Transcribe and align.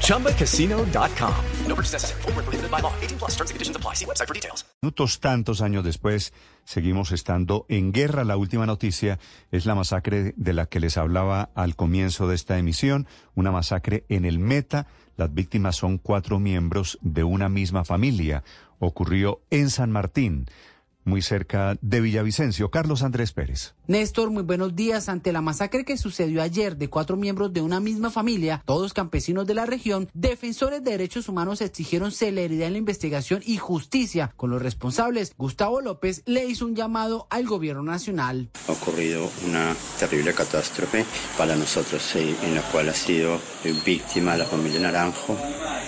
ChumbaCasino.com. 0.00 1.34
No 1.66 1.74
purchase 1.74 1.94
necessary. 1.94 2.22
Full 2.22 2.32
prohibited 2.32 2.70
by 2.70 2.80
law. 2.80 2.92
18 3.00 3.18
plus 3.18 3.32
terms 3.36 3.50
and 3.50 3.56
conditions 3.56 3.76
apply. 3.76 3.94
See 3.94 4.06
website 4.06 4.28
for 4.28 4.34
details. 4.34 4.64
Minutos 4.82 5.20
tantos 5.20 5.62
años 5.62 5.82
después, 5.82 6.32
seguimos 6.64 7.10
estando 7.12 7.64
en 7.68 7.92
guerra. 7.92 8.24
La 8.24 8.36
última 8.36 8.66
noticia 8.66 9.18
es 9.50 9.64
la 9.66 9.74
masacre 9.74 10.34
de 10.36 10.52
la 10.52 10.66
que 10.66 10.78
les 10.78 10.98
hablaba 10.98 11.50
al 11.54 11.74
comienzo 11.74 12.28
de 12.28 12.34
esta 12.34 12.58
emisión. 12.58 13.06
Una 13.34 13.50
masacre 13.50 14.04
en 14.08 14.24
el 14.24 14.38
Meta. 14.38 14.86
Las 15.16 15.32
víctimas 15.32 15.76
son 15.76 15.98
cuatro 15.98 16.38
miembros 16.38 16.98
de 17.00 17.24
una 17.24 17.48
misma 17.48 17.84
familia. 17.84 18.44
Ocurrió 18.78 19.40
en 19.50 19.70
San 19.70 19.90
Martín 19.90 20.46
muy 21.04 21.22
cerca 21.22 21.76
de 21.80 22.00
Villavicencio. 22.00 22.70
Carlos 22.70 23.02
Andrés 23.02 23.32
Pérez. 23.32 23.74
Néstor, 23.86 24.30
muy 24.30 24.42
buenos 24.42 24.74
días. 24.74 25.08
Ante 25.08 25.32
la 25.32 25.40
masacre 25.40 25.84
que 25.84 25.96
sucedió 25.96 26.42
ayer 26.42 26.76
de 26.76 26.88
cuatro 26.88 27.16
miembros 27.16 27.52
de 27.52 27.60
una 27.60 27.80
misma 27.80 28.10
familia, 28.10 28.62
todos 28.64 28.92
campesinos 28.92 29.46
de 29.46 29.54
la 29.54 29.66
región, 29.66 30.08
defensores 30.14 30.82
de 30.82 30.92
derechos 30.92 31.28
humanos 31.28 31.60
exigieron 31.60 32.12
celeridad 32.12 32.68
en 32.68 32.74
la 32.74 32.78
investigación 32.78 33.42
y 33.44 33.58
justicia 33.58 34.32
con 34.36 34.50
los 34.50 34.62
responsables. 34.62 35.34
Gustavo 35.36 35.80
López 35.80 36.22
le 36.26 36.44
hizo 36.46 36.66
un 36.66 36.76
llamado 36.76 37.26
al 37.30 37.46
gobierno 37.46 37.82
nacional. 37.82 38.50
Ha 38.68 38.72
ocurrido 38.72 39.30
una 39.46 39.74
terrible 39.98 40.32
catástrofe 40.34 41.04
para 41.36 41.56
nosotros, 41.56 42.14
eh, 42.16 42.34
en 42.42 42.54
la 42.54 42.62
cual 42.62 42.88
ha 42.88 42.94
sido 42.94 43.38
víctima 43.84 44.36
la 44.36 44.44
familia 44.44 44.80
Naranjo, 44.80 45.36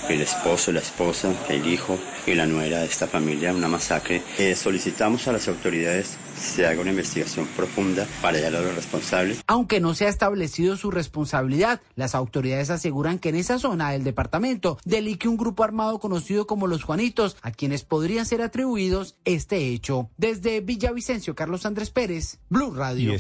el 0.09 0.21
esposo, 0.21 0.73
la 0.73 0.81
esposa, 0.81 1.33
el 1.49 1.67
hijo 1.67 1.99
y 2.27 2.35
la 2.35 2.47
nuera 2.47 2.81
de 2.81 2.87
esta 2.87 3.07
familia, 3.07 3.53
una 3.53 3.69
masacre. 3.69 4.23
Eh, 4.39 4.55
solicitamos 4.55 5.27
a 5.29 5.33
las 5.33 5.49
autoridades 5.49 6.17
se 6.37 6.67
haga 6.67 6.81
una 6.81 6.91
investigación 6.91 7.47
profunda 7.57 8.07
para 8.21 8.39
hallar 8.39 8.57
a 8.57 8.61
los 8.61 8.75
responsables. 8.75 9.43
Aunque 9.47 9.81
no 9.81 9.95
se 9.95 10.07
ha 10.07 10.09
establecido 10.09 10.77
su 10.77 10.91
responsabilidad, 10.91 11.81
las 11.95 12.15
autoridades 12.15 12.71
aseguran 12.71 13.19
que 13.19 13.31
en 13.31 13.37
esa 13.37 13.59
zona 13.59 13.91
del 13.91 14.05
departamento 14.05 14.79
delinque 14.85 15.29
un 15.29 15.37
grupo 15.37 15.65
armado 15.65 15.99
conocido 15.99 16.47
como 16.47 16.67
los 16.67 16.85
Juanitos, 16.85 17.37
a 17.43 17.51
quienes 17.51 17.85
podrían 17.85 18.27
ser 18.27 18.43
atribuidos 18.43 19.17
este 19.25 19.69
hecho. 19.69 20.11
Desde 20.17 20.61
Villavicencio, 20.61 21.35
Carlos 21.35 21.67
Andrés 21.67 21.91
Pérez, 21.91 22.39
Blue 22.49 22.73
Radio. 22.75 23.17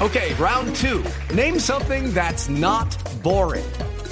Okay, 0.00 0.34
round 0.38 0.74
two. 0.76 1.02
Name 1.34 1.58
something 1.58 2.12
that's 2.12 2.50
not 2.50 2.86
boring. 3.22 3.64